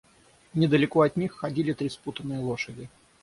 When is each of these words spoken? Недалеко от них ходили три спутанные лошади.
Недалеко 0.55 1.01
от 1.03 1.15
них 1.15 1.33
ходили 1.35 1.73
три 1.73 1.87
спутанные 1.87 2.39
лошади. 2.39 2.89